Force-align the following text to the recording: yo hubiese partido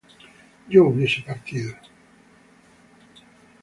yo 0.67 0.81
hubiese 0.85 1.21
partido 1.27 1.75